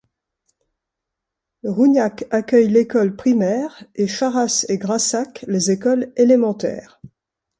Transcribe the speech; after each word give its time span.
Rougnac 1.63 2.25
accueille 2.31 2.67
l'école 2.69 3.15
primaire, 3.15 3.83
et 3.93 4.07
Charras 4.07 4.65
et 4.67 4.79
Grassac 4.79 5.45
les 5.47 5.69
écoles 5.69 6.11
élémentaires. 6.15 6.99